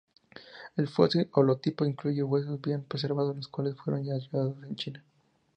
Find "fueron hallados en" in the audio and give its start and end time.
3.77-4.75